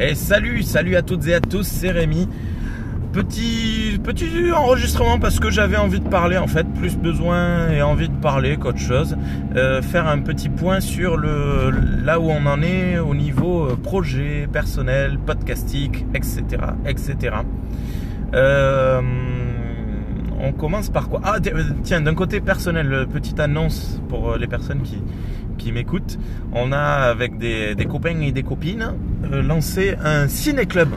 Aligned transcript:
Et 0.00 0.14
salut, 0.14 0.62
salut 0.62 0.94
à 0.94 1.02
toutes 1.02 1.26
et 1.26 1.34
à 1.34 1.40
tous, 1.40 1.64
c'est 1.64 1.90
Rémi. 1.90 2.28
Petit, 3.12 3.98
petit 4.00 4.52
enregistrement 4.54 5.18
parce 5.18 5.40
que 5.40 5.50
j'avais 5.50 5.76
envie 5.76 5.98
de 5.98 6.08
parler 6.08 6.36
en 6.36 6.46
fait, 6.46 6.64
plus 6.74 6.96
besoin 6.96 7.68
et 7.70 7.82
envie 7.82 8.08
de 8.08 8.14
parler 8.14 8.58
qu'autre 8.58 8.78
chose. 8.78 9.16
Euh, 9.56 9.82
faire 9.82 10.06
un 10.06 10.20
petit 10.20 10.50
point 10.50 10.78
sur 10.78 11.16
le, 11.16 11.70
là 12.04 12.20
où 12.20 12.30
on 12.30 12.46
en 12.46 12.62
est 12.62 12.98
au 12.98 13.12
niveau 13.12 13.64
euh, 13.64 13.74
projet, 13.74 14.48
personnel, 14.52 15.18
podcastique, 15.18 16.06
etc. 16.14 16.44
etc. 16.86 17.38
on 20.40 20.52
commence 20.52 20.88
par 20.90 21.08
quoi 21.08 21.20
Ah 21.24 21.38
tiens, 21.82 22.00
d'un 22.00 22.14
côté 22.14 22.40
personnel, 22.40 23.06
petite 23.12 23.40
annonce 23.40 24.00
pour 24.08 24.36
les 24.36 24.46
personnes 24.46 24.82
qui, 24.82 24.98
qui 25.58 25.72
m'écoutent. 25.72 26.18
On 26.52 26.72
a 26.72 26.78
avec 26.78 27.38
des, 27.38 27.74
copains 27.88 28.20
et 28.20 28.32
des 28.32 28.42
copines 28.42 28.94
lancé 29.30 29.94
un 30.02 30.28
ciné-club 30.28 30.88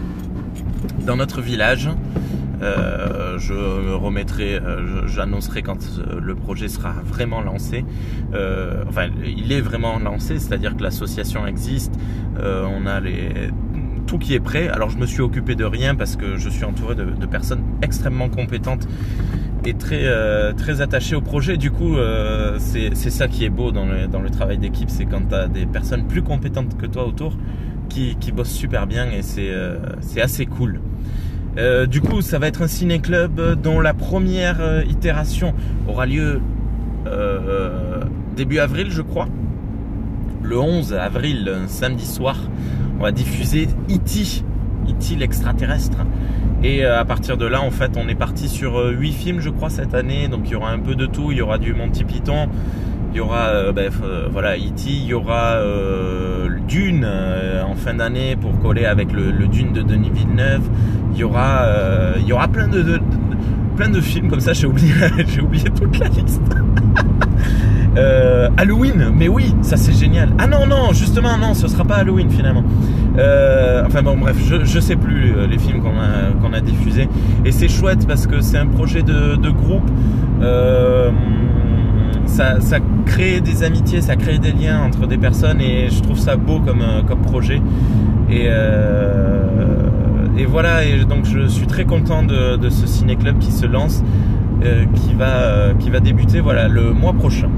dans 1.05 1.17
notre 1.17 1.41
village. 1.41 1.89
Euh, 2.61 3.39
je 3.39 3.53
me 3.53 3.95
remettrai, 3.95 4.55
euh, 4.55 5.07
j'annoncerai 5.07 5.63
quand 5.63 5.79
euh, 5.97 6.19
le 6.21 6.35
projet 6.35 6.67
sera 6.67 6.91
vraiment 6.91 7.41
lancé. 7.41 7.83
enfin, 8.87 9.07
il 9.25 9.51
est 9.51 9.61
vraiment 9.61 9.97
lancé, 9.99 10.37
c'est-à-dire 10.39 10.77
que 10.77 10.83
l'association 10.83 11.47
existe. 11.47 11.93
on 12.39 12.85
a 12.85 12.99
les 12.99 13.49
tout 14.11 14.17
qui 14.17 14.33
est 14.33 14.41
prêt. 14.41 14.67
Alors, 14.67 14.89
je 14.89 14.97
me 14.97 15.05
suis 15.05 15.21
occupé 15.21 15.55
de 15.55 15.63
rien 15.63 15.95
parce 15.95 16.17
que 16.17 16.35
je 16.35 16.49
suis 16.49 16.65
entouré 16.65 16.95
de, 16.95 17.25
personnes 17.25 17.63
extrêmement 17.81 18.27
compétentes 18.27 18.85
et 19.63 19.73
très 19.73 20.05
très 20.57 20.81
attachées 20.81 21.15
au 21.15 21.21
projet. 21.21 21.55
Du 21.55 21.71
coup, 21.71 21.95
c'est 22.57 22.93
ça 22.93 23.29
qui 23.29 23.45
est 23.45 23.49
beau 23.49 23.71
dans 23.71 23.85
le, 23.85 24.07
dans 24.07 24.21
le 24.21 24.29
travail 24.29 24.57
d'équipe, 24.57 24.89
c'est 24.89 25.05
quand 25.05 25.29
tu 25.29 25.35
as 25.35 25.47
des 25.47 25.65
personnes 25.65 26.07
plus 26.07 26.23
compétentes 26.23 26.77
que 26.77 26.87
toi 26.87 27.07
autour 27.07 27.37
qui, 27.87 28.17
qui 28.19 28.33
bossent 28.33 28.51
super 28.51 28.85
bien 28.85 29.07
et 29.11 29.21
c'est 29.21 30.21
assez 30.21 30.45
cool. 30.45 30.81
Euh, 31.57 31.85
du 31.85 32.01
coup, 32.01 32.21
ça 32.21 32.39
va 32.39 32.47
être 32.47 32.61
un 32.61 32.67
ciné-club 32.67 33.59
dont 33.61 33.81
la 33.81 33.93
première 33.93 34.61
euh, 34.61 34.83
itération 34.83 35.53
aura 35.87 36.05
lieu 36.05 36.39
euh, 37.07 38.03
début 38.35 38.59
avril, 38.59 38.87
je 38.89 39.01
crois. 39.01 39.27
Le 40.43 40.59
11 40.59 40.93
avril, 40.93 41.51
samedi 41.67 42.05
soir, 42.05 42.37
on 42.99 43.03
va 43.03 43.11
diffuser 43.11 43.67
E.T., 43.89 44.43
E.T. 44.89 45.15
l'extraterrestre. 45.15 45.97
Et 46.63 46.85
à 46.85 47.05
partir 47.05 47.37
de 47.37 47.45
là, 47.45 47.61
en 47.61 47.71
fait, 47.71 47.91
on 47.97 48.07
est 48.07 48.15
parti 48.15 48.47
sur 48.47 48.77
8 48.77 49.11
films, 49.11 49.39
je 49.39 49.49
crois, 49.49 49.69
cette 49.69 49.93
année. 49.93 50.27
Donc 50.27 50.41
il 50.45 50.51
y 50.51 50.55
aura 50.55 50.71
un 50.71 50.79
peu 50.79 50.95
de 50.95 51.05
tout. 51.05 51.31
Il 51.31 51.37
y 51.37 51.41
aura 51.41 51.57
du 51.57 51.73
Monty 51.73 52.03
Python, 52.03 52.47
il 53.11 53.17
y 53.17 53.19
aura 53.19 53.71
ben, 53.71 53.91
voilà 54.31 54.57
E.T., 54.57 54.83
il 54.87 55.05
y 55.05 55.13
aura 55.13 55.59
Dune 56.67 57.07
en 57.65 57.75
fin 57.75 57.93
d'année 57.93 58.35
pour 58.35 58.59
coller 58.59 58.85
avec 58.85 59.11
le, 59.11 59.31
Dune 59.47 59.73
de 59.73 59.81
Denis 59.81 60.11
Villeneuve 60.11 60.69
il 61.13 61.19
y 61.19 61.23
aura, 61.23 61.63
euh, 61.63 62.13
il 62.19 62.25
y 62.25 62.33
aura 62.33 62.47
plein 62.47 62.67
de, 62.67 62.99
plein 63.75 63.89
de 63.89 64.01
films 64.01 64.29
comme 64.29 64.39
ça. 64.39 64.53
J'ai 64.53 64.67
oublié, 64.67 64.93
j'ai 65.27 65.41
oublié 65.41 65.69
toute 65.69 65.97
la 65.99 66.07
liste. 66.07 66.41
Euh, 67.97 68.49
Halloween, 68.57 69.11
mais 69.13 69.27
oui, 69.27 69.53
ça 69.61 69.75
c'est 69.77 69.93
génial. 69.93 70.29
Ah 70.37 70.47
non, 70.47 70.65
non, 70.65 70.93
justement, 70.93 71.37
non, 71.37 71.53
ce 71.53 71.67
sera 71.67 71.83
pas 71.83 71.95
Halloween 71.95 72.29
finalement. 72.29 72.63
Euh, 73.17 73.83
enfin 73.85 74.01
bon, 74.01 74.17
bref, 74.17 74.37
je, 74.39 74.79
sais 74.79 74.95
plus 74.95 75.33
les 75.49 75.57
films 75.57 75.81
qu'on 75.81 76.53
a, 76.53 76.61
diffusés. 76.61 77.09
Et 77.43 77.51
c'est 77.51 77.67
chouette 77.67 78.07
parce 78.07 78.27
que 78.27 78.41
c'est 78.41 78.57
un 78.57 78.67
projet 78.67 79.03
de, 79.03 79.49
groupe. 79.49 79.89
ça, 82.25 82.55
crée 83.05 83.41
des 83.41 83.63
amitiés, 83.63 84.01
ça 84.01 84.15
crée 84.15 84.37
des 84.37 84.53
liens 84.53 84.79
entre 84.81 85.07
des 85.07 85.17
personnes 85.17 85.59
et 85.59 85.89
je 85.89 86.01
trouve 86.01 86.17
ça 86.17 86.37
beau 86.37 86.59
comme, 86.59 87.21
projet. 87.23 87.61
Et, 88.29 88.47
voilà, 90.45 90.85
et 90.85 91.05
donc 91.05 91.25
je 91.25 91.47
suis 91.47 91.67
très 91.67 91.85
content 91.85 92.23
de, 92.23 92.69
ce 92.69 92.87
ciné-club 92.87 93.37
qui 93.39 93.51
se 93.51 93.65
lance, 93.65 94.03
euh, 94.63 94.85
qui, 94.93 95.13
va, 95.15 95.25
euh, 95.25 95.73
qui 95.73 95.89
va 95.89 95.99
débuter 95.99 96.39
voilà, 96.39 96.67
le 96.67 96.93
mois 96.93 97.13
prochain. 97.13 97.49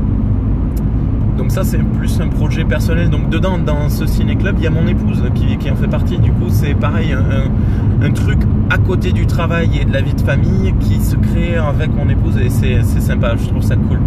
Donc 1.37 1.51
ça 1.51 1.63
c'est 1.63 1.77
plus 1.77 2.19
un 2.21 2.27
projet 2.27 2.63
personnel. 2.63 3.09
Donc 3.09 3.29
dedans, 3.29 3.57
dans 3.57 3.89
ce 3.89 4.05
ciné-club, 4.05 4.55
il 4.59 4.63
y 4.63 4.67
a 4.67 4.69
mon 4.69 4.87
épouse 4.87 5.23
qui, 5.35 5.69
en 5.69 5.75
fait 5.75 5.87
partie. 5.87 6.17
Du 6.17 6.31
coup, 6.31 6.49
c'est 6.49 6.73
pareil, 6.73 7.13
un, 7.13 8.11
truc 8.11 8.39
à 8.69 8.77
côté 8.77 9.11
du 9.11 9.25
travail 9.25 9.79
et 9.81 9.85
de 9.85 9.93
la 9.93 10.01
vie 10.01 10.13
de 10.13 10.21
famille 10.21 10.73
qui 10.79 10.99
se 10.99 11.15
crée 11.15 11.55
avec 11.55 11.95
mon 11.95 12.09
épouse 12.09 12.37
et 12.37 12.49
c'est 12.49 12.83
sympa, 12.83 13.35
je 13.37 13.47
trouve 13.47 13.63
ça 13.63 13.75
cool. 13.75 13.99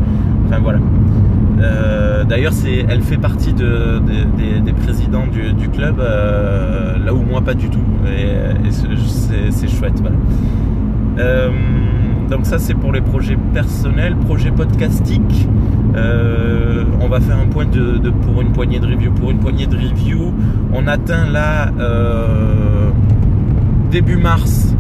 Enfin 0.47 0.59
voilà. 0.61 0.79
Euh, 1.61 2.25
d'ailleurs, 2.25 2.53
elle 2.89 3.03
fait 3.03 3.17
partie 3.17 3.53
de, 3.53 4.01
des, 4.65 4.73
présidents 4.73 5.27
du, 5.27 5.69
club, 5.69 6.01
euh, 6.01 6.99
là 7.05 7.15
où 7.15 7.23
moi 7.23 7.41
pas 7.41 7.55
du 7.55 7.69
tout. 7.71 7.81
Et, 8.07 8.71
c'est 9.51 9.69
chouette. 9.69 10.03
Euh, 11.19 11.51
donc 12.29 12.47
ça, 12.47 12.59
c'est 12.59 12.75
pour 12.75 12.93
les 12.93 13.01
projets 13.01 13.39
personnels, 13.55 14.17
projets 14.17 14.51
podcastiques. 14.51 15.49
on 15.95 17.09
va 17.09 17.21
faire 17.21 17.39
un 17.39 17.47
point 17.47 17.67
de, 17.67 18.11
pour 18.11 18.41
une 18.41 18.53
poignée 18.53 18.79
de 18.79 18.87
review. 18.87 19.13
Pour 19.13 19.31
une 19.31 19.39
poignée 19.39 19.67
de 19.67 19.77
review, 19.77 20.33
on 20.73 20.87
atteint 20.87 21.27
là 21.27 21.71
début 23.91 24.17
mars, 24.17 24.75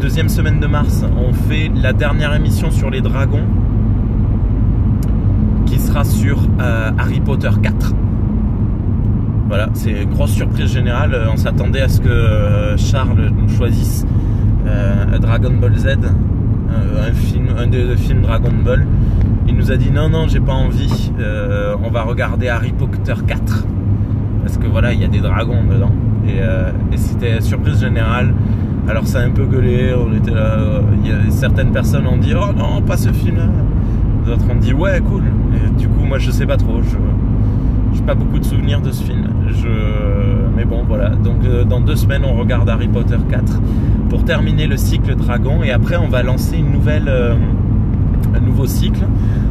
deuxième 0.00 0.28
semaine 0.28 0.60
de 0.60 0.66
mars, 0.66 1.04
on 1.16 1.32
fait 1.32 1.70
la 1.74 1.92
dernière 1.92 2.34
émission 2.34 2.70
sur 2.70 2.90
les 2.90 3.00
dragons 3.00 3.44
sera 5.90 6.04
sur 6.04 6.38
euh, 6.60 6.90
Harry 6.98 7.20
Potter 7.20 7.50
4. 7.62 7.94
Voilà, 9.48 9.68
c'est 9.72 10.06
grosse 10.06 10.30
surprise 10.30 10.72
générale. 10.72 11.28
On 11.32 11.36
s'attendait 11.36 11.80
à 11.80 11.88
ce 11.88 12.00
que 12.00 12.08
euh, 12.08 12.76
Charles 12.76 13.32
nous 13.36 13.48
choisisse 13.48 14.06
euh, 14.66 15.18
Dragon 15.18 15.52
Ball 15.60 15.76
Z, 15.76 15.96
un 16.70 17.12
film, 17.12 17.48
des 17.70 17.96
films 17.96 18.22
Dragon 18.22 18.52
Ball. 18.64 18.86
Il 19.46 19.56
nous 19.56 19.72
a 19.72 19.76
dit 19.76 19.90
non, 19.90 20.08
non, 20.08 20.28
j'ai 20.28 20.40
pas 20.40 20.52
envie. 20.52 21.12
on 21.82 21.90
va 21.90 22.02
regarder 22.02 22.48
Harry 22.48 22.72
Potter 22.72 23.14
4 23.26 23.66
parce 24.42 24.56
que 24.56 24.66
voilà, 24.66 24.92
il 24.92 25.00
y 25.00 25.04
a 25.04 25.08
des 25.08 25.20
dragons 25.20 25.64
dedans. 25.64 25.92
Et, 26.26 26.38
et 26.92 26.96
c'était 26.96 27.40
surprise 27.40 27.80
générale. 27.80 28.34
Alors 28.88 29.06
ça 29.06 29.20
a 29.20 29.22
un 29.22 29.30
peu 29.30 29.44
gueulé. 29.44 29.94
On 29.94 30.12
était 30.14 30.32
là. 30.32 30.56
A, 30.56 31.30
certaines 31.30 31.72
personnes 31.72 32.06
ont 32.06 32.16
dit 32.16 32.34
oh 32.34 32.52
non, 32.56 32.82
pas 32.82 32.96
ce 32.96 33.10
film-là. 33.12 33.46
D'autres 34.26 34.50
ont 34.50 34.56
dit 34.56 34.72
ouais, 34.72 35.00
cool. 35.00 35.22
Du 35.78 35.88
coup, 35.88 36.04
moi, 36.04 36.18
je 36.18 36.30
sais 36.30 36.46
pas 36.46 36.56
trop. 36.56 36.80
Je 36.82 37.98
n'ai 37.98 38.06
pas 38.06 38.14
beaucoup 38.14 38.38
de 38.38 38.44
souvenirs 38.44 38.80
de 38.80 38.90
ce 38.90 39.02
film. 39.02 39.28
Je, 39.48 39.68
mais 40.60 40.66
bon, 40.66 40.84
voilà. 40.86 41.08
Donc, 41.08 41.42
euh, 41.46 41.64
dans 41.64 41.80
deux 41.80 41.96
semaines, 41.96 42.22
on 42.22 42.34
regarde 42.34 42.68
Harry 42.68 42.86
Potter 42.86 43.16
4 43.30 43.62
pour 44.10 44.26
terminer 44.26 44.66
le 44.66 44.76
cycle 44.76 45.14
Dragon. 45.14 45.62
Et 45.62 45.70
après, 45.70 45.96
on 45.96 46.08
va 46.08 46.22
lancer 46.22 46.58
une 46.58 46.70
nouvelle, 46.70 47.08
euh, 47.08 47.34
un 48.34 48.40
nouveau 48.40 48.66
cycle. 48.66 49.06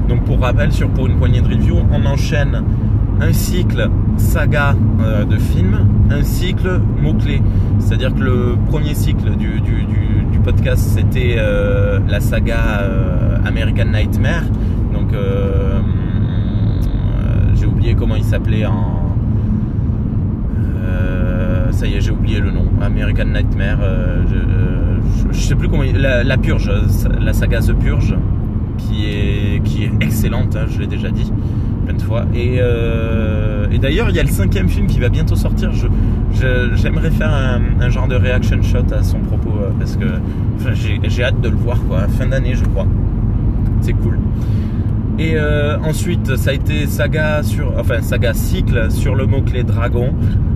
Donc, 0.07 0.23
pour 0.25 0.39
rappel, 0.39 0.71
sur 0.71 0.87
pour 0.89 1.07
une 1.07 1.17
poignée 1.17 1.41
de 1.41 1.47
review, 1.47 1.77
on 1.91 2.05
enchaîne 2.05 2.63
un 3.21 3.33
cycle 3.33 3.89
saga 4.17 4.75
euh, 5.01 5.25
de 5.25 5.37
films, 5.37 5.79
un 6.11 6.21
cycle 6.21 6.79
mots-clés. 7.01 7.41
C'est-à-dire 7.79 8.13
que 8.13 8.21
le 8.21 8.55
premier 8.69 8.93
cycle 8.93 9.31
du, 9.35 9.61
du, 9.61 10.39
podcast, 10.43 10.81
c'était 10.95 11.37
la 12.07 12.19
saga 12.21 12.87
American 13.45 13.85
Nightmare. 13.85 14.43
Donc, 14.93 15.09
j'ai 17.55 17.65
oublié 17.65 17.93
comment 17.93 18.15
il 18.15 18.23
s'appelait 18.23 18.65
en. 18.65 18.98
Euh, 21.79 21.85
ça 21.85 21.87
y 21.87 21.95
est, 21.95 22.01
j'ai 22.01 22.11
oublié 22.11 22.39
le 22.39 22.51
nom. 22.51 22.65
American 22.81 23.25
Nightmare. 23.25 23.79
Euh, 23.81 24.23
je, 25.31 25.39
sais 25.39 25.55
plus 25.55 25.69
comment. 25.69 25.83
La, 25.93 26.37
Purge, 26.37 26.71
la 27.19 27.33
saga 27.33 27.61
The 27.61 27.73
Purge, 27.73 28.15
qui 28.77 29.05
est, 29.05 29.63
qui 29.63 29.83
est 29.83 29.91
excellente, 30.01 30.55
hein, 30.55 30.65
je 30.69 30.79
l'ai 30.79 30.87
déjà 30.87 31.09
dit 31.09 31.31
plein 31.85 31.95
de 31.95 32.01
fois. 32.01 32.25
Et, 32.33 32.59
d'ailleurs, 33.79 34.09
il 34.09 34.15
y 34.15 34.19
a 34.19 34.23
le 34.23 34.29
cinquième 34.29 34.67
film 34.67 34.87
qui 34.87 34.99
va 34.99 35.09
bientôt 35.09 35.35
sortir. 35.35 35.71
J'aimerais 36.31 37.11
faire 37.11 37.33
un, 37.33 37.89
genre 37.89 38.07
de 38.07 38.15
reaction 38.15 38.61
shot 38.61 38.93
à 38.93 39.03
son 39.03 39.19
propos 39.19 39.53
parce 39.79 39.95
que 39.95 40.05
j'ai 41.03 41.23
hâte 41.23 41.41
de 41.41 41.49
le 41.49 41.55
voir, 41.55 41.81
quoi. 41.87 42.07
Fin 42.07 42.27
d'année, 42.27 42.55
je 42.55 42.65
crois 42.65 42.87
c'est 43.81 43.93
cool. 43.93 44.19
Et 45.19 45.33
euh, 45.35 45.77
ensuite, 45.79 46.37
ça 46.37 46.51
a 46.51 46.53
été 46.53 46.87
saga 46.87 47.43
sur, 47.43 47.73
enfin 47.77 48.01
saga 48.01 48.33
cycle 48.33 48.89
sur 48.89 49.15
le 49.15 49.25
mot 49.25 49.41
clé 49.41 49.63
dragon, 49.63 50.13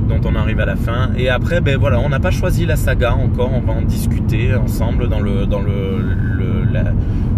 dont 0.08 0.22
on 0.24 0.36
arrive 0.36 0.62
à 0.62 0.66
la 0.66 0.78
fin. 0.78 1.10
Et 1.18 1.28
après, 1.28 1.60
ben 1.60 1.78
voilà, 1.78 2.00
on 2.00 2.08
n'a 2.08 2.22
pas 2.22 2.32
choisi 2.32 2.66
la 2.66 2.78
saga 2.78 3.14
encore. 3.14 3.52
On 3.54 3.60
va 3.60 3.74
en 3.74 3.82
discuter 3.82 4.56
ensemble 4.56 5.10
dans 5.10 5.20
le 5.20 5.46
dans 5.46 5.62
le 5.62 6.00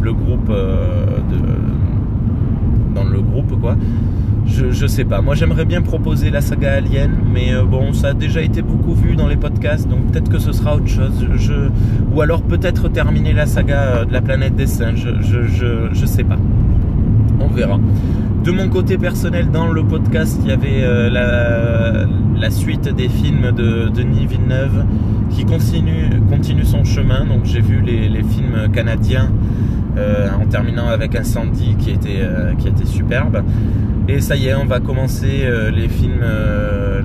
le, 0.02 0.14
groupe 0.14 0.52
euh, 0.52 1.18
de 1.32 2.94
dans 2.94 3.04
le 3.04 3.20
groupe 3.22 3.60
quoi. 3.60 3.76
Je, 4.46 4.70
je 4.70 4.86
sais 4.86 5.04
pas. 5.04 5.22
Moi, 5.22 5.34
j'aimerais 5.34 5.66
bien 5.66 5.82
proposer 5.82 6.30
la 6.30 6.42
saga 6.42 6.74
Alien, 6.74 7.10
mais 7.34 7.56
euh, 7.56 7.64
bon, 7.64 7.92
ça 7.92 8.10
a 8.10 8.14
déjà 8.14 8.42
été 8.42 8.62
beaucoup 8.62 8.94
vu 8.94 9.16
dans 9.16 9.28
les 9.28 9.36
podcasts, 9.36 9.90
donc 9.90 10.12
peut-être 10.12 10.30
que 10.30 10.38
ce 10.38 10.52
sera 10.52 10.76
autre 10.76 10.88
chose. 10.88 11.28
Je, 11.38 11.70
ou 12.14 12.22
alors 12.22 12.44
peut-être 12.44 12.88
terminer 12.88 13.34
la 13.34 13.48
saga 13.48 14.06
de 14.06 14.14
la 14.14 14.22
planète 14.22 14.56
des 14.56 14.68
singes. 14.68 15.08
Je, 15.22 15.48
je, 15.48 15.90
je 15.92 16.06
sais 16.06 16.24
pas. 16.24 16.38
On 17.40 17.48
verra. 17.48 17.80
De 18.46 18.52
mon 18.52 18.70
côté 18.70 19.00
personnel, 19.00 19.50
dans 19.50 19.72
le 19.72 19.84
podcast, 19.84 20.40
il 20.44 20.50
y 20.50 20.54
avait 20.54 20.84
euh, 20.84 22.06
la, 22.40 22.52
suite 22.52 22.88
des 22.88 23.10
films 23.10 23.52
de 23.52 23.90
Denis 23.90 24.28
Villeneuve 24.28 24.86
qui 25.32 25.46
continue, 25.46 26.64
son 26.64 26.84
chemin. 26.84 27.26
Donc 27.26 27.46
j'ai 27.46 27.62
vu 27.62 27.82
les, 27.82 28.22
films 28.22 28.72
canadiens 28.72 29.32
euh, 29.98 30.28
en 30.40 30.46
terminant 30.46 30.88
avec 30.88 31.16
Incendie 31.16 31.76
qui 31.80 31.90
était, 31.90 32.20
euh, 32.22 32.54
qui 32.54 32.68
était 32.68 32.86
superbe. 32.86 33.44
Et 34.08 34.22
ça 34.22 34.36
y 34.36 34.46
est, 34.46 34.54
on 34.54 34.66
va 34.66 34.80
commencer 34.80 35.50
les 35.76 35.88
films, 35.88 36.22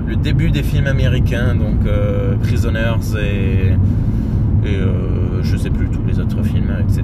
le 0.07 0.15
début 0.17 0.51
des 0.51 0.61
films 0.61 0.85
américains, 0.85 1.55
donc 1.55 1.79
Prisoners 2.43 3.17
et, 3.19 4.69
et 4.69 4.79
je 5.41 5.57
sais 5.57 5.71
plus 5.71 5.87
tous 5.87 6.05
les 6.07 6.19
autres 6.19 6.43
films, 6.43 6.71
etc. 6.87 7.03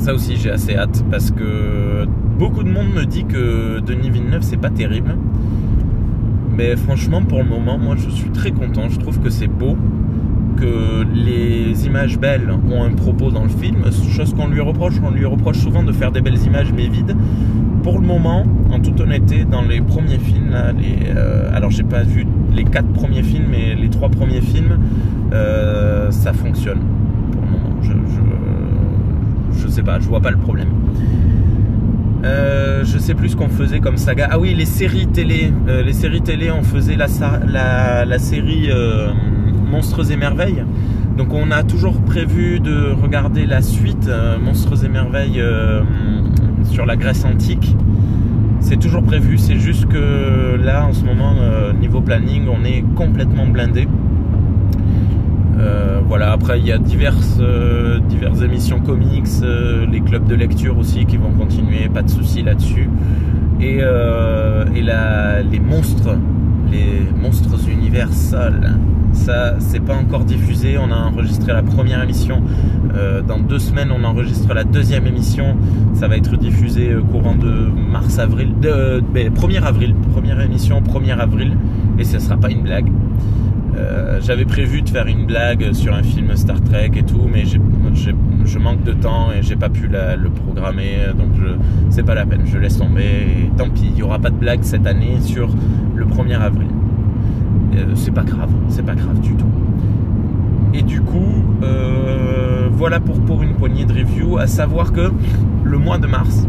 Ça 0.00 0.14
aussi, 0.14 0.36
j'ai 0.36 0.50
assez 0.50 0.74
hâte 0.74 1.04
parce 1.10 1.30
que 1.30 2.06
beaucoup 2.38 2.62
de 2.62 2.70
monde 2.70 2.86
me 2.94 3.04
dit 3.04 3.26
que 3.26 3.80
Denis 3.80 4.08
Villeneuve, 4.08 4.40
c'est 4.40 4.56
pas 4.56 4.70
terrible. 4.70 5.14
Mais 6.56 6.74
franchement, 6.74 7.20
pour 7.20 7.42
le 7.42 7.48
moment, 7.50 7.76
moi, 7.76 7.96
je 7.98 8.08
suis 8.08 8.30
très 8.30 8.50
content. 8.50 8.88
Je 8.88 8.98
trouve 8.98 9.20
que 9.20 9.28
c'est 9.28 9.46
beau, 9.46 9.76
que 10.56 11.04
les 11.14 11.86
images 11.86 12.18
belles 12.18 12.50
ont 12.70 12.82
un 12.82 12.94
propos 12.94 13.30
dans 13.30 13.42
le 13.42 13.50
film. 13.50 13.84
Chose 14.10 14.32
qu'on 14.32 14.48
lui 14.48 14.62
reproche, 14.62 14.94
on 15.04 15.10
lui 15.10 15.26
reproche 15.26 15.58
souvent 15.58 15.82
de 15.82 15.92
faire 15.92 16.12
des 16.12 16.22
belles 16.22 16.42
images 16.46 16.72
mais 16.74 16.88
vides. 16.88 17.14
Pour 17.82 18.00
le 18.00 18.06
moment, 18.06 18.44
en 18.72 18.80
toute 18.80 18.98
honnêteté, 19.00 19.44
dans 19.44 19.62
les 19.62 19.82
premiers 19.82 20.18
films, 20.18 20.48
là, 20.50 20.72
euh, 21.14 21.50
alors 21.54 21.70
j'ai 21.70 21.82
pas 21.82 22.04
vu 22.04 22.26
les 22.54 22.64
quatre 22.64 22.88
premiers 22.88 23.22
films, 23.22 23.48
mais 23.50 23.74
les 23.74 23.90
trois 23.90 24.08
premiers 24.08 24.40
films, 24.40 24.78
euh, 25.34 26.10
ça 26.10 26.32
fonctionne. 26.32 26.80
Pour 27.32 27.42
le 27.42 27.48
moment, 27.48 27.82
je, 27.82 27.92
je, 29.60 29.68
sais 29.68 29.82
pas, 29.82 29.98
je 29.98 30.08
vois 30.08 30.20
pas 30.20 30.30
le 30.30 30.38
problème. 30.38 30.68
Euh, 32.24 32.84
je 32.84 32.98
sais 32.98 33.14
plus 33.14 33.30
ce 33.30 33.36
qu'on 33.36 33.48
faisait 33.48 33.80
comme 33.80 33.96
saga. 33.96 34.28
Ah 34.30 34.38
oui, 34.38 34.54
les 34.54 34.66
séries 34.66 35.06
télé. 35.06 35.52
Euh, 35.68 35.82
les 35.82 35.92
séries 35.92 36.20
télé, 36.20 36.50
on 36.50 36.62
faisait 36.62 36.96
la, 36.96 37.08
série 38.18 38.70
euh, 38.70 39.08
Monstres 39.70 40.10
et 40.10 40.16
Merveilles. 40.16 40.64
Donc 41.16 41.32
on 41.32 41.50
a 41.50 41.62
toujours 41.62 42.00
prévu 42.02 42.60
de 42.60 42.92
regarder 42.92 43.46
la 43.46 43.62
suite 43.62 44.08
Monstres 44.42 44.84
et 44.84 44.88
Merveilles 44.88 45.42
sur 46.64 46.86
la 46.86 46.96
Grèce 46.96 47.26
antique. 47.26 47.76
C'est 48.60 48.78
toujours 48.78 49.02
prévu, 49.02 49.36
c'est 49.36 49.58
juste 49.58 49.86
que 49.86 50.56
là 50.56 50.86
en 50.86 50.94
ce 50.94 51.04
moment, 51.04 51.34
niveau 51.78 52.00
planning, 52.00 52.46
on 52.48 52.64
est 52.64 52.84
complètement 52.94 53.46
blindé. 53.46 53.86
Euh, 55.60 56.00
voilà, 56.06 56.32
après 56.32 56.58
il 56.58 56.66
y 56.66 56.72
a 56.72 56.78
diverses, 56.78 57.38
euh, 57.40 57.98
émissions 58.42 58.80
comics, 58.80 59.26
euh, 59.42 59.86
les 59.86 60.00
clubs 60.00 60.26
de 60.26 60.34
lecture 60.34 60.78
aussi 60.78 61.04
qui 61.04 61.16
vont 61.16 61.32
continuer, 61.32 61.88
pas 61.92 62.02
de 62.02 62.10
soucis 62.10 62.42
là-dessus. 62.42 62.88
Et, 63.60 63.82
les 65.50 65.60
monstres, 65.60 66.16
les 66.70 67.02
monstres 67.20 67.68
universels, 67.68 68.76
ça 69.12 69.56
c'est 69.58 69.80
pas 69.80 69.94
encore 69.94 70.24
diffusé. 70.24 70.78
On 70.78 70.90
a 70.90 70.96
enregistré 70.96 71.52
la 71.52 71.62
première 71.62 72.02
émission. 72.02 72.42
dans 73.28 73.38
deux 73.38 73.58
semaines, 73.58 73.90
on 73.92 74.02
enregistre 74.04 74.54
la 74.54 74.64
deuxième 74.64 75.06
émission. 75.06 75.56
Ça 75.94 76.08
va 76.08 76.16
être 76.16 76.36
diffusé 76.36 76.94
courant 77.10 77.34
de 77.34 77.68
mars-avril, 77.92 78.54
de, 78.60 79.02
1er 79.14 79.62
avril, 79.62 79.94
première 80.12 80.40
émission 80.40 80.80
1er 80.80 81.18
avril, 81.18 81.56
et 81.98 82.04
ce 82.04 82.18
sera 82.18 82.36
pas 82.38 82.50
une 82.50 82.62
blague. 82.62 82.90
Euh, 83.76 84.20
j'avais 84.20 84.44
prévu 84.44 84.82
de 84.82 84.88
faire 84.88 85.06
une 85.06 85.26
blague 85.26 85.72
sur 85.72 85.94
un 85.94 86.02
film 86.02 86.34
Star 86.36 86.62
Trek 86.62 86.90
et 86.96 87.02
tout, 87.02 87.28
mais 87.32 87.44
je 87.46 88.58
manque 88.58 88.82
de 88.82 88.92
temps 88.92 89.30
et 89.32 89.42
j'ai 89.42 89.56
pas 89.56 89.68
pu 89.68 89.88
le 89.88 90.30
programmer, 90.30 90.98
donc 91.16 91.30
c'est 91.90 92.02
pas 92.02 92.14
la 92.14 92.26
peine, 92.26 92.42
je 92.44 92.58
laisse 92.58 92.78
tomber. 92.78 93.04
Et 93.04 93.50
tant 93.56 93.70
pis, 93.70 93.90
il 93.92 93.98
y 93.98 94.02
aura 94.02 94.18
pas 94.18 94.30
de 94.30 94.36
blague 94.36 94.62
cette 94.62 94.86
année 94.86 95.20
sur 95.20 95.48
le 95.94 96.04
1er 96.04 96.38
avril. 96.40 96.68
Euh, 97.74 97.92
c'est 97.94 98.12
pas 98.12 98.24
grave, 98.24 98.50
c'est 98.68 98.84
pas 98.84 98.94
grave 98.94 99.20
du 99.20 99.34
tout. 99.34 99.46
Et 100.74 100.82
du 100.82 101.00
coup, 101.00 101.44
euh, 101.62 102.68
voilà 102.72 103.00
pour, 103.00 103.20
pour 103.20 103.42
une 103.42 103.54
poignée 103.54 103.84
de 103.84 103.92
reviews, 103.92 104.38
à 104.38 104.46
savoir 104.46 104.92
que 104.92 105.12
le 105.64 105.78
mois 105.78 105.98
de 105.98 106.06
mars, 106.06 106.46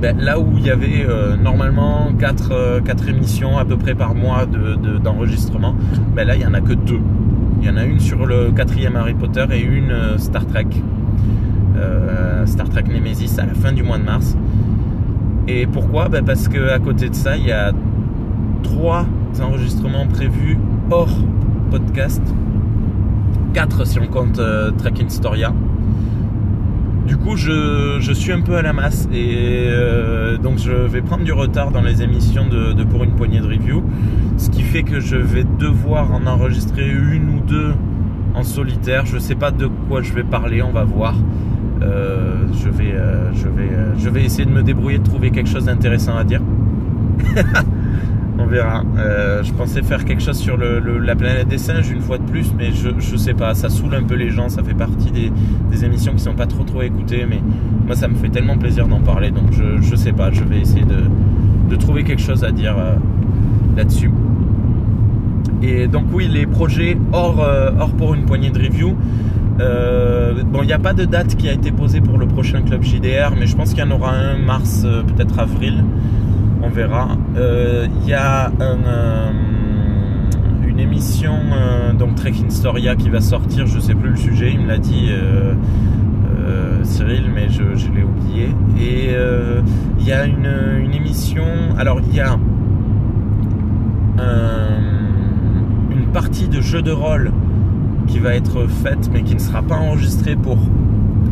ben, 0.00 0.16
là 0.18 0.38
où 0.38 0.46
il 0.56 0.66
y 0.66 0.70
avait 0.70 1.04
euh, 1.08 1.36
normalement 1.36 2.12
4, 2.18 2.52
euh, 2.52 2.80
émissions 3.08 3.58
à 3.58 3.64
peu 3.64 3.76
près 3.76 3.94
par 3.94 4.14
mois 4.14 4.46
d'enregistrement, 4.46 5.72
de, 5.72 6.14
ben 6.14 6.26
là 6.26 6.36
il 6.36 6.40
n'y 6.40 6.46
en 6.46 6.54
a 6.54 6.60
que 6.60 6.72
deux. 6.72 7.00
Il 7.60 7.66
y 7.66 7.70
en 7.70 7.76
a 7.76 7.84
une 7.84 7.98
sur 7.98 8.24
le 8.24 8.52
quatrième 8.52 8.94
Harry 8.94 9.14
Potter 9.14 9.44
et 9.50 9.60
une 9.60 9.90
euh, 9.90 10.18
Star 10.18 10.46
Trek. 10.46 10.66
Star 12.46 12.68
Trek 12.70 12.84
Nemesis 12.88 13.38
à 13.38 13.46
la 13.46 13.54
fin 13.54 13.72
du 13.72 13.84
mois 13.84 13.98
de 13.98 14.02
mars. 14.02 14.36
Et 15.46 15.66
pourquoi? 15.66 16.08
Ben 16.08 16.24
Parce 16.24 16.48
qu'à 16.48 16.78
côté 16.80 17.08
de 17.08 17.14
ça, 17.14 17.36
il 17.36 17.46
y 17.46 17.52
a 17.52 17.72
trois 18.64 19.06
enregistrements 19.40 20.06
prévus 20.06 20.58
hors 20.90 21.16
podcast. 21.70 22.22
Quatre 23.54 23.86
si 23.86 24.00
on 24.00 24.08
compte 24.08 24.40
Trek 24.78 24.94
Storia. 25.08 25.52
Du 27.08 27.16
coup, 27.16 27.36
je, 27.36 28.12
suis 28.12 28.32
un 28.32 28.42
peu 28.42 28.56
à 28.56 28.60
la 28.60 28.74
masse 28.74 29.08
et 29.10 29.68
euh, 29.70 30.36
donc 30.36 30.58
je 30.58 30.70
vais 30.70 31.00
prendre 31.00 31.24
du 31.24 31.32
retard 31.32 31.70
dans 31.70 31.80
les 31.80 32.02
émissions 32.02 32.46
de, 32.46 32.84
pour 32.84 33.02
une 33.02 33.12
poignée 33.12 33.40
de 33.40 33.46
review, 33.46 33.82
ce 34.36 34.50
qui 34.50 34.60
fait 34.60 34.82
que 34.82 35.00
je 35.00 35.16
vais 35.16 35.44
devoir 35.58 36.12
en 36.12 36.26
enregistrer 36.26 36.86
une 36.86 37.36
ou 37.36 37.40
deux 37.40 37.72
en 38.34 38.42
solitaire. 38.42 39.06
Je 39.06 39.16
sais 39.18 39.36
pas 39.36 39.50
de 39.50 39.70
quoi 39.88 40.02
je 40.02 40.12
vais 40.12 40.22
parler, 40.22 40.60
on 40.60 40.70
va 40.70 40.84
voir. 40.84 41.14
Euh, 41.80 42.42
je, 42.52 42.68
vais, 42.68 42.92
euh, 42.92 43.32
je 43.32 44.10
vais 44.10 44.24
essayer 44.24 44.44
de 44.44 44.52
me 44.52 44.62
débrouiller, 44.62 44.98
de 44.98 45.04
trouver 45.04 45.30
quelque 45.30 45.48
chose 45.48 45.64
d'intéressant 45.64 46.14
à 46.14 46.24
dire. 46.24 46.42
on 48.38 48.46
verra. 48.46 48.82
Euh, 48.96 49.42
je 49.42 49.52
pensais 49.52 49.82
faire 49.82 50.04
quelque 50.04 50.22
chose 50.22 50.38
sur 50.38 50.56
la 50.56 51.16
planète 51.16 51.48
des 51.48 51.58
singes 51.58 51.90
une 51.90 52.00
fois 52.00 52.18
de 52.18 52.22
plus, 52.22 52.52
mais 52.56 52.72
je, 52.72 52.90
je 52.98 53.16
sais 53.16 53.34
pas, 53.34 53.54
ça 53.54 53.68
saoule 53.68 53.94
un 53.94 54.02
peu 54.02 54.14
les 54.14 54.30
gens, 54.30 54.48
ça 54.48 54.62
fait 54.62 54.74
partie 54.74 55.10
des, 55.10 55.84
émissions 55.84 56.12
qui 56.12 56.20
sont 56.20 56.34
pas 56.34 56.46
trop 56.46 56.64
trop 56.64 56.82
écoutées, 56.82 57.24
mais 57.28 57.40
moi 57.86 57.94
ça 57.94 58.08
me 58.08 58.14
fait 58.16 58.30
tellement 58.30 58.58
plaisir 58.58 58.88
d'en 58.88 58.98
parler, 58.98 59.30
donc 59.30 59.52
je, 59.52 59.80
je 59.80 59.94
sais 59.94 60.12
pas, 60.12 60.32
je 60.32 60.42
vais 60.42 60.58
essayer 60.58 60.84
de, 60.84 61.76
trouver 61.76 62.02
quelque 62.02 62.22
chose 62.22 62.42
à 62.42 62.50
dire 62.50 62.76
euh, 62.76 62.96
là-dessus. 63.76 64.10
Et 65.62 65.86
donc 65.86 66.06
oui, 66.12 66.26
les 66.26 66.46
projets 66.46 66.98
hors, 67.12 67.40
euh, 67.40 67.70
hors 67.78 67.92
pour 67.92 68.14
une 68.14 68.24
poignée 68.24 68.50
de 68.50 68.58
review. 68.58 68.96
bon, 69.58 70.62
il 70.62 70.66
n'y 70.66 70.72
a 70.72 70.78
pas 70.78 70.94
de 70.94 71.04
date 71.04 71.36
qui 71.36 71.48
a 71.48 71.52
été 71.52 71.70
posée 71.70 72.00
pour 72.00 72.18
le 72.18 72.26
prochain 72.26 72.62
club 72.62 72.82
JDR, 72.82 73.34
mais 73.38 73.46
je 73.46 73.54
pense 73.54 73.70
qu'il 73.70 73.84
y 73.84 73.86
en 73.86 73.90
aura 73.92 74.12
un 74.12 74.38
mars, 74.38 74.84
peut-être 75.06 75.38
avril 75.38 75.84
on 76.62 76.68
verra. 76.68 77.08
Il 77.34 77.40
euh, 77.40 77.86
y 78.06 78.12
a 78.12 78.50
euh, 78.60 79.30
une 80.66 80.80
émission, 80.80 81.34
euh, 81.52 81.92
donc 81.92 82.14
Trek 82.16 82.34
Storia, 82.48 82.96
qui 82.96 83.10
va 83.10 83.20
sortir, 83.20 83.66
je 83.66 83.78
sais 83.78 83.94
plus 83.94 84.10
le 84.10 84.16
sujet, 84.16 84.52
il 84.52 84.60
me 84.60 84.68
l'a 84.68 84.78
dit 84.78 85.10
Cyril, 86.82 87.30
mais 87.34 87.48
je, 87.50 87.62
l'ai 87.92 88.02
oublié. 88.02 88.48
Et 88.80 89.14
il 89.98 90.06
y 90.06 90.12
a 90.12 90.24
une, 90.24 90.94
émission, 90.94 91.44
alors 91.76 92.00
il 92.00 92.14
y 92.14 92.20
a 92.20 92.38
une 95.90 96.06
partie 96.12 96.48
de 96.48 96.60
jeu 96.60 96.82
de 96.82 96.92
rôle 96.92 97.32
qui 98.06 98.18
va 98.18 98.34
être 98.34 98.66
faite, 98.66 99.10
mais 99.12 99.22
qui 99.22 99.34
ne 99.34 99.40
sera 99.40 99.62
pas 99.62 99.76
enregistrée 99.76 100.36
pour 100.36 100.58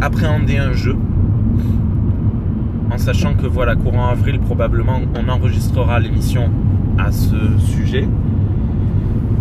appréhender 0.00 0.58
un 0.58 0.72
jeu 0.72 0.96
en 2.90 2.98
sachant 2.98 3.34
que 3.34 3.46
voilà, 3.46 3.74
courant 3.76 4.08
avril, 4.08 4.40
probablement, 4.40 5.00
on 5.14 5.28
enregistrera 5.28 5.98
l'émission 6.00 6.50
à 6.98 7.12
ce 7.12 7.36
sujet. 7.58 8.08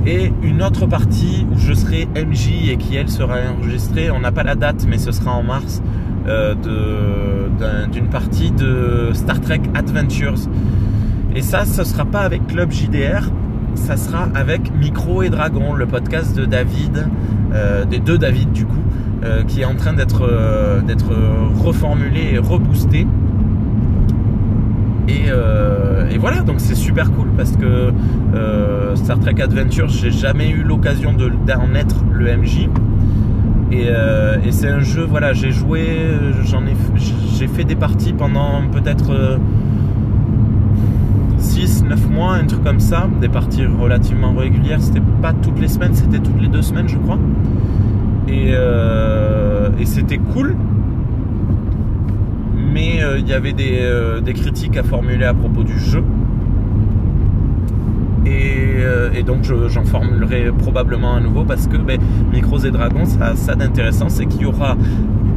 Et 0.08 0.32
une 0.44 0.62
autre 0.62 0.86
partie 0.86 1.48
où 1.52 1.58
je 1.58 1.74
serai 1.74 2.08
MJ 2.16 2.70
et 2.70 2.78
qui 2.78 2.96
elle 2.96 3.10
sera 3.10 3.38
enregistrée, 3.58 4.12
on 4.12 4.20
n'a 4.20 4.32
pas 4.32 4.44
la 4.44 4.56
date, 4.56 4.86
mais 4.88 5.00
ce 5.00 5.12
sera 5.12 5.32
en 5.32 5.42
mars, 5.42 5.82
euh, 6.28 6.54
d'une 7.92 8.08
partie 8.08 8.52
de 8.52 9.12
Star 9.14 9.42
Trek 9.42 9.62
Adventures. 9.74 10.48
Et 11.36 11.42
ça, 11.42 11.66
ce 11.66 11.84
sera 11.84 12.06
pas 12.06 12.22
avec 12.22 12.46
Club 12.48 12.72
JDR, 12.72 13.32
ça 13.74 13.98
sera 13.98 14.28
avec 14.36 14.72
Micro 14.76 15.24
et 15.24 15.30
Dragon, 15.30 15.74
le 15.74 15.86
podcast 15.88 16.36
de 16.36 16.46
David, 16.46 17.08
euh, 17.54 17.86
des 17.86 18.00
deux 18.00 18.18
David 18.18 18.52
du 18.52 18.66
coup, 18.66 18.74
euh, 19.24 19.44
qui 19.44 19.62
est 19.62 19.66
en 19.66 19.76
train 19.76 19.94
d'être 19.94 20.24
reformulé 21.64 22.34
et 22.34 22.38
reboosté. 22.38 23.08
Euh, 25.10 26.10
et, 26.10 26.18
voilà, 26.18 26.42
donc 26.42 26.60
c'est 26.60 26.76
super 26.76 27.12
cool 27.12 27.30
parce 27.38 27.56
que 27.56 27.92
euh, 28.34 28.96
Star 28.96 29.20
Trek 29.20 29.42
Adventure, 29.42 29.88
j'ai 29.90 30.12
jamais 30.12 30.50
eu 30.50 30.64
l'occasion 30.64 31.14
d'en 31.14 31.76
être 31.76 32.04
le 32.12 32.38
MJ. 32.38 32.70
Euh, 33.74 34.38
et, 34.46 34.52
c'est 34.52 34.70
un 34.70 34.80
jeu, 34.80 35.04
voilà, 35.04 35.34
j'ai 35.34 35.52
joué, 35.52 35.86
j'en 36.46 36.66
ai, 36.66 36.76
j'ai 37.38 37.48
fait 37.48 37.64
des 37.64 37.76
parties 37.76 38.14
pendant 38.14 38.68
peut-être 38.72 39.40
6-9 41.40 42.10
mois, 42.10 42.36
un 42.36 42.46
truc 42.46 42.64
comme 42.64 42.80
ça, 42.80 43.08
des 43.22 43.30
parties 43.30 43.66
relativement 43.66 44.34
régulières. 44.34 44.82
C'était 44.82 45.04
pas 45.22 45.34
toutes 45.34 45.60
les 45.60 45.68
semaines, 45.68 45.94
c'était 45.94 46.20
toutes 46.20 46.42
les 46.42 46.48
deux 46.48 46.62
semaines, 46.62 46.88
je 46.88 46.98
crois. 46.98 47.20
Et 48.28 49.86
c'était 49.86 50.18
cool 50.18 50.56
mais 52.76 53.00
il 53.18 53.28
y 53.28 53.32
avait 53.32 53.54
des, 53.54 53.90
des, 54.22 54.34
critiques 54.34 54.76
à 54.76 54.84
formuler 54.84 55.24
à 55.24 55.34
propos 55.34 55.64
du 55.64 55.80
jeu. 55.80 56.04
Et, 58.26 59.24
donc 59.24 59.44
j'en 59.44 59.86
formulerai 59.86 60.52
probablement 60.52 61.16
à 61.16 61.20
nouveau 61.20 61.46
parce 61.46 61.68
que 61.68 61.78
ben, 61.78 62.00
Micros 62.32 62.60
et 62.60 62.70
Dragons, 62.70 63.06
ça 63.06 63.28
a 63.28 63.36
ça 63.36 63.56
d'intéressant, 63.56 64.10
c'est 64.10 64.26
qu'il 64.26 64.42
y 64.42 64.46
aura 64.46 64.76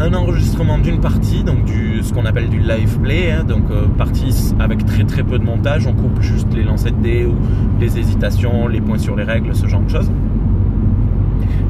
un 0.01 0.15
enregistrement 0.15 0.79
d'une 0.79 1.01
partie, 1.01 1.43
donc 1.43 1.65
du, 1.65 2.03
ce 2.03 2.13
qu'on 2.13 2.25
appelle 2.25 2.49
du 2.49 2.59
live 2.59 2.99
play, 3.01 3.33
hein, 3.33 3.45
donc 3.45 3.65
euh, 3.71 3.87
partie 3.97 4.55
avec 4.59 4.85
très 4.85 5.05
très 5.05 5.23
peu 5.23 5.39
de 5.39 5.45
montage, 5.45 5.87
on 5.87 5.95
coupe 5.95 6.21
juste 6.21 6.49
les 6.55 6.65
lancers 6.65 6.93
de 6.93 7.03
dés 7.03 7.27
ou 7.27 7.35
les 7.81 7.99
hésitations, 7.99 8.69
les 8.69 8.81
points 8.81 8.99
sur 8.99 9.17
les 9.17 9.25
règles, 9.25 9.55
ce 9.55 9.67
genre 9.67 9.81
de 9.81 9.91
choses. 9.91 10.11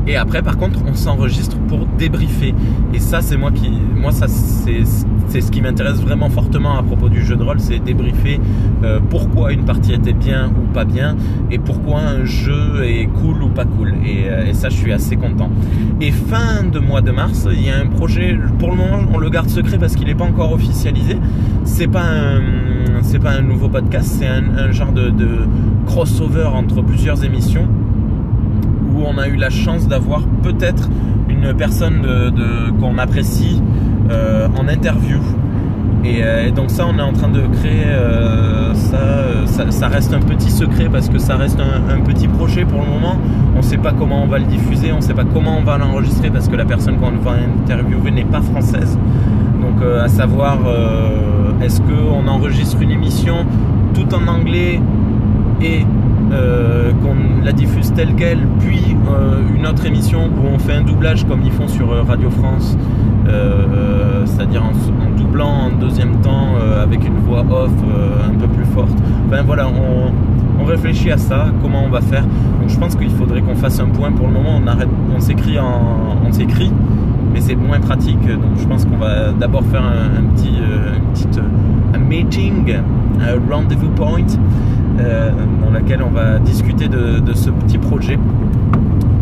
Et 0.08 0.16
après, 0.16 0.40
par 0.40 0.56
contre, 0.56 0.80
on 0.86 0.94
s'enregistre 0.94 1.58
pour 1.68 1.84
débriefer. 1.98 2.54
Et 2.94 2.98
ça, 2.98 3.20
c'est 3.20 3.36
moi 3.36 3.50
qui, 3.52 3.68
moi, 3.68 4.10
ça, 4.10 4.26
c'est, 4.26 5.40
ce 5.40 5.50
qui 5.50 5.60
m'intéresse 5.60 6.00
vraiment 6.00 6.30
fortement 6.30 6.78
à 6.78 6.82
propos 6.82 7.10
du 7.10 7.22
jeu 7.22 7.36
de 7.36 7.42
rôle, 7.42 7.60
c'est 7.60 7.78
débriefer 7.78 8.40
euh, 8.84 9.00
pourquoi 9.10 9.52
une 9.52 9.66
partie 9.66 9.92
était 9.92 10.14
bien 10.14 10.48
ou 10.48 10.72
pas 10.72 10.86
bien, 10.86 11.14
et 11.50 11.58
pourquoi 11.58 12.00
un 12.00 12.24
jeu 12.24 12.84
est 12.84 13.06
cool 13.20 13.42
ou 13.42 13.48
pas 13.48 13.66
cool. 13.66 13.96
Et, 14.02 14.30
euh, 14.30 14.46
et 14.46 14.54
ça, 14.54 14.70
je 14.70 14.76
suis 14.76 14.92
assez 14.94 15.16
content. 15.16 15.50
Et 16.00 16.10
fin 16.10 16.64
de 16.64 16.78
mois 16.78 17.02
de 17.02 17.10
mars, 17.10 17.46
il 17.52 17.66
y 17.66 17.70
a 17.70 17.76
un 17.76 17.86
projet. 17.86 18.38
Pour 18.58 18.70
le 18.70 18.76
moment, 18.76 19.00
on 19.12 19.18
le 19.18 19.28
garde 19.28 19.50
secret 19.50 19.76
parce 19.76 19.94
qu'il 19.94 20.06
n'est 20.06 20.14
pas 20.14 20.24
encore 20.24 20.52
officialisé. 20.52 21.18
C'est 21.64 21.88
pas 21.88 22.04
c'est 23.02 23.20
pas 23.20 23.30
un 23.30 23.42
nouveau 23.42 23.68
podcast, 23.68 24.16
c'est 24.18 24.26
un, 24.26 24.72
genre 24.72 24.92
de 24.92 25.12
crossover 25.86 26.44
entre 26.44 26.82
plusieurs 26.82 27.24
émissions 27.24 27.68
on 29.06 29.18
a 29.18 29.28
eu 29.28 29.36
la 29.36 29.50
chance 29.50 29.88
d'avoir 29.88 30.22
peut-être 30.42 30.88
une 31.28 31.54
personne 31.54 32.06
qu'on 32.80 32.98
apprécie 32.98 33.62
euh, 34.10 34.48
en 34.58 34.66
interview. 34.68 35.18
Euh, 36.06 36.46
et, 36.46 36.50
donc 36.50 36.70
ça, 36.70 36.86
on 36.90 36.98
est 36.98 37.02
en 37.02 37.12
train 37.12 37.28
de 37.28 37.42
créer 37.60 37.84
euh, 37.84 38.72
ça, 38.72 39.88
reste 39.88 40.14
un 40.14 40.20
petit 40.20 40.50
secret 40.50 40.88
parce 40.90 41.10
que 41.10 41.18
ça 41.18 41.36
reste 41.36 41.60
un, 41.60 42.00
petit 42.00 42.26
projet 42.26 42.64
pour 42.64 42.80
le 42.80 42.88
moment. 42.88 43.18
On 43.54 43.58
ne 43.58 43.62
sait 43.62 43.76
pas 43.76 43.92
comment 43.92 44.22
on 44.22 44.26
va 44.26 44.38
le 44.38 44.46
diffuser, 44.46 44.92
on 44.92 44.96
ne 44.96 45.02
sait 45.02 45.12
pas 45.12 45.24
comment 45.24 45.58
on 45.58 45.62
va 45.62 45.76
l'enregistrer 45.76 46.30
parce 46.30 46.48
que 46.48 46.56
la 46.56 46.64
personne 46.64 46.96
qu'on 46.96 47.10
va 47.10 47.32
interviewer 47.64 48.10
n'est 48.10 48.24
pas 48.24 48.40
française. 48.40 48.98
Donc 49.60 49.82
à 49.82 50.08
savoir, 50.08 50.58
est-ce 51.60 51.82
qu'on 51.82 52.26
enregistre 52.26 52.80
une 52.80 52.92
émission 52.92 53.44
tout 53.92 54.14
en 54.14 54.26
anglais 54.26 54.80
et 55.60 55.84
telle 57.98 58.14
qu'elle, 58.14 58.46
puis 58.60 58.96
euh, 59.10 59.40
une 59.56 59.66
autre 59.66 59.84
émission 59.84 60.26
où 60.26 60.46
on 60.54 60.56
fait 60.60 60.74
un 60.74 60.82
doublage 60.82 61.26
comme 61.26 61.42
ils 61.42 61.50
font 61.50 61.66
sur 61.66 61.90
euh, 61.90 62.04
Radio 62.04 62.30
France, 62.30 62.78
c'est-à-dire 64.24 64.62
en, 64.62 65.18
doublant 65.18 65.64
en 65.64 65.70
deuxième 65.70 66.14
temps 66.20 66.54
avec 66.80 67.04
une 67.04 67.16
voix 67.26 67.40
off 67.40 67.72
un 68.24 68.38
peu 68.38 68.46
plus 68.46 68.64
forte. 68.66 68.96
Enfin 69.26 69.42
voilà, 69.42 69.66
on, 69.68 70.64
réfléchit 70.64 71.10
à 71.10 71.16
ça, 71.16 71.46
comment 71.60 71.84
on 71.84 71.88
va 71.88 72.00
faire. 72.00 72.22
Donc 72.22 72.68
je 72.68 72.78
pense 72.78 72.94
qu'il 72.94 73.10
faudrait 73.10 73.40
qu'on 73.40 73.56
fasse 73.56 73.80
un 73.80 73.86
point. 73.86 74.12
Pour 74.12 74.28
le 74.28 74.32
moment, 74.32 74.60
on 74.62 74.66
arrête, 74.66 74.88
on 75.14 75.18
s'écrit 75.18 75.58
on 75.58 76.32
s'écrit, 76.32 76.70
mais 77.32 77.40
c'est 77.40 77.56
moins 77.56 77.80
pratique. 77.80 78.24
Donc 78.26 78.58
je 78.58 78.66
pense 78.66 78.84
qu'on 78.84 78.98
va 78.98 79.32
d'abord 79.32 79.64
faire 79.64 79.82
un, 79.82 80.22
petit, 80.34 80.54
un 81.94 81.98
meeting, 81.98 82.76
un 83.20 83.52
rendezvous 83.52 83.90
point. 83.90 84.26
Euh, 84.98 85.30
dans 85.64 85.70
laquelle 85.70 86.02
on 86.02 86.10
va 86.10 86.38
discuter 86.38 86.88
de, 86.88 87.32
ce 87.34 87.50
petit 87.50 87.78
projet 87.78 88.18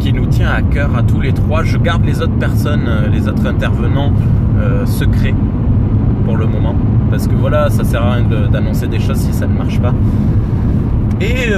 qui 0.00 0.12
nous 0.12 0.26
tient 0.26 0.48
à 0.48 0.62
cœur 0.62 0.96
à 0.96 1.02
tous 1.02 1.20
les 1.20 1.32
trois. 1.32 1.64
Je 1.64 1.76
garde 1.76 2.04
les 2.04 2.22
autres 2.22 2.38
personnes, 2.38 2.86
euh, 2.86 3.08
les 3.08 3.28
autres 3.28 3.46
intervenants 3.46 4.12
euh, 4.58 4.86
secrets 4.86 5.34
pour 6.24 6.36
le 6.36 6.46
moment. 6.46 6.74
Parce 7.10 7.26
que 7.26 7.34
voilà, 7.34 7.68
ça 7.68 7.84
sert 7.84 8.02
à 8.02 8.14
rien 8.14 8.24
d'annoncer 8.50 8.86
des 8.86 8.98
choses 8.98 9.18
si 9.18 9.32
ça 9.32 9.46
ne 9.46 9.52
marche 9.56 9.80
pas. 9.80 9.94
Et, 11.20 11.50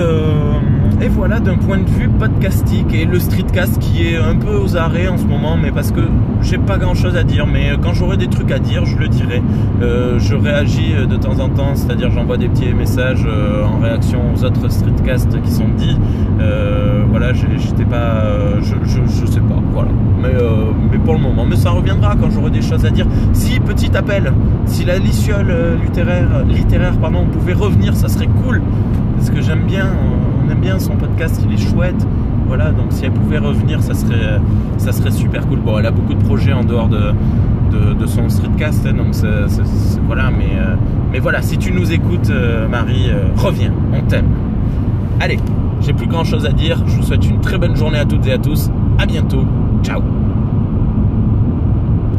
et 1.00 1.08
voilà 1.08 1.38
d'un 1.38 1.56
point 1.56 1.78
de 1.78 1.88
vue 1.88 2.08
podcastique 2.08 2.92
et 2.92 3.04
le 3.04 3.20
streetcast 3.20 3.78
qui 3.78 4.08
est 4.08 4.16
un 4.16 4.34
peu 4.34 4.56
aux 4.56 4.76
arrêts 4.76 5.06
en 5.06 5.16
ce 5.16 5.24
moment, 5.24 5.56
mais 5.56 5.70
parce 5.70 5.92
que 5.92 6.00
j'ai 6.42 6.58
pas 6.58 6.76
grand 6.76 6.94
chose 6.94 7.16
à 7.16 7.22
dire. 7.22 7.46
Mais 7.46 7.70
quand 7.80 7.92
j'aurai 7.92 8.16
des 8.16 8.26
trucs 8.26 8.50
à 8.50 8.58
dire, 8.58 8.84
je 8.84 8.96
le 8.96 9.08
dirai. 9.08 9.42
Euh, 9.80 10.18
je 10.18 10.34
réagis 10.34 10.94
de 11.08 11.16
temps 11.16 11.38
en 11.38 11.48
temps, 11.48 11.74
c'est-à-dire 11.74 12.10
j'envoie 12.10 12.36
des 12.36 12.48
petits 12.48 12.72
messages 12.74 13.24
euh, 13.26 13.64
en 13.64 13.78
réaction 13.78 14.20
aux 14.34 14.44
autres 14.44 14.68
streetcasts 14.70 15.40
qui 15.42 15.50
sont 15.52 15.68
dits. 15.76 15.98
Euh, 16.40 17.04
voilà, 17.08 17.32
j'étais 17.32 17.84
pas, 17.84 18.24
je, 18.60 18.74
je, 18.84 19.26
sais 19.26 19.40
pas, 19.40 19.62
voilà. 19.72 19.90
Mais, 20.20 20.34
mais 20.90 20.98
pour 20.98 21.14
le 21.14 21.20
moment, 21.20 21.44
mais 21.44 21.56
ça 21.56 21.70
reviendra 21.70 22.16
quand 22.16 22.30
j'aurai 22.30 22.50
des 22.50 22.62
choses 22.62 22.84
à 22.84 22.90
dire. 22.90 23.06
Si 23.32 23.60
petit 23.60 23.96
appel, 23.96 24.32
si 24.66 24.84
la 24.84 24.98
litiole 24.98 25.54
littéraire, 25.84 26.44
littéraire 26.48 26.96
pardon, 26.98 27.24
pouvait 27.26 27.52
revenir, 27.54 27.94
ça 27.94 28.08
serait 28.08 28.28
cool 28.42 28.62
parce 29.18 29.30
que 29.30 29.40
j'aime 29.42 29.64
bien 29.66 29.90
aime 30.50 30.60
bien 30.60 30.78
son 30.78 30.96
podcast, 30.96 31.40
il 31.46 31.54
est 31.54 31.70
chouette. 31.70 32.06
Voilà, 32.46 32.70
donc 32.70 32.86
si 32.90 33.04
elle 33.04 33.12
pouvait 33.12 33.38
revenir, 33.38 33.82
ça 33.82 33.94
serait, 33.94 34.40
ça 34.78 34.92
serait 34.92 35.10
super 35.10 35.46
cool. 35.46 35.58
Bon, 35.58 35.78
elle 35.78 35.86
a 35.86 35.90
beaucoup 35.90 36.14
de 36.14 36.24
projets 36.24 36.52
en 36.52 36.64
dehors 36.64 36.88
de, 36.88 37.14
son 38.06 38.28
streetcast, 38.28 38.86
hein, 38.86 38.94
donc 38.94 39.14
voilà, 40.06 40.30
mais, 40.30 40.52
euh, 40.56 40.74
mais 41.12 41.18
voilà, 41.18 41.42
si 41.42 41.58
tu 41.58 41.72
nous 41.72 41.92
écoutes, 41.92 42.30
euh, 42.30 42.66
Marie, 42.68 43.10
euh, 43.10 43.26
reviens, 43.36 43.72
on 43.92 44.00
t'aime. 44.02 44.28
Allez, 45.20 45.38
j'ai 45.82 45.92
plus 45.92 46.06
grand 46.06 46.24
chose 46.24 46.46
à 46.46 46.52
dire. 46.52 46.82
Je 46.86 46.96
vous 46.96 47.02
souhaite 47.02 47.28
une 47.28 47.40
très 47.40 47.58
bonne 47.58 47.76
journée 47.76 47.98
à 47.98 48.04
toutes 48.04 48.26
et 48.26 48.32
à 48.32 48.38
tous. 48.38 48.70
À 48.98 49.04
bientôt. 49.04 49.44
Ciao 49.82 50.00